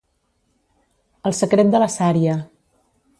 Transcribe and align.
El 1.31 1.37
secret 1.41 1.71
de 1.75 1.83
la 1.85 1.93
sària. 1.99 2.39